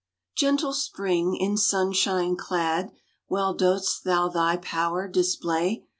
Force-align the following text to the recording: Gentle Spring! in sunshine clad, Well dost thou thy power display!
Gentle 0.35 0.73
Spring! 0.73 1.35
in 1.35 1.57
sunshine 1.57 2.35
clad, 2.35 2.89
Well 3.29 3.53
dost 3.53 4.03
thou 4.03 4.29
thy 4.29 4.57
power 4.57 5.07
display! 5.07 5.83